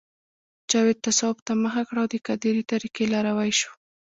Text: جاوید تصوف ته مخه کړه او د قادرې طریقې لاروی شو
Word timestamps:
جاوید 0.69 0.99
تصوف 1.05 1.37
ته 1.45 1.53
مخه 1.63 1.81
کړه 1.87 1.99
او 2.03 2.07
د 2.13 2.15
قادرې 2.27 2.63
طریقې 2.71 3.05
لاروی 3.13 3.51
شو 3.59 3.71